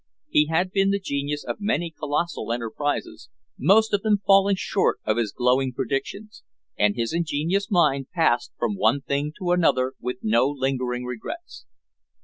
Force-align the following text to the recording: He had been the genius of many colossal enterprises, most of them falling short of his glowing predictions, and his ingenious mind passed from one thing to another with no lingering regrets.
He 0.29 0.47
had 0.47 0.71
been 0.71 0.89
the 0.89 0.99
genius 0.99 1.43
of 1.47 1.57
many 1.61 1.91
colossal 1.91 2.51
enterprises, 2.51 3.29
most 3.55 3.93
of 3.93 4.01
them 4.01 4.17
falling 4.25 4.55
short 4.55 4.97
of 5.05 5.17
his 5.17 5.31
glowing 5.31 5.73
predictions, 5.73 6.41
and 6.75 6.95
his 6.95 7.13
ingenious 7.13 7.69
mind 7.69 8.09
passed 8.09 8.51
from 8.57 8.75
one 8.77 9.01
thing 9.01 9.31
to 9.37 9.51
another 9.51 9.93
with 9.99 10.17
no 10.23 10.47
lingering 10.49 11.05
regrets. 11.05 11.67